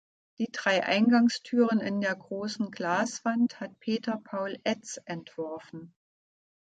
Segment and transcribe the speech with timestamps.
[0.39, 5.93] Die drei Eingangstüren in der großen Glaswand hat Peter Paul Etz entworfen.